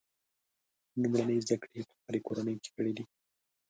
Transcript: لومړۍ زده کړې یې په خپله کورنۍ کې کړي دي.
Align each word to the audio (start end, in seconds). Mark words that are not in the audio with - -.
لومړۍ 1.01 1.37
زده 1.43 1.55
کړې 1.61 1.73
یې 1.79 1.87
په 1.87 1.93
خپله 1.99 2.19
کورنۍ 2.27 2.55
کې 2.63 2.69
کړي 2.75 2.91
دي. 2.97 3.03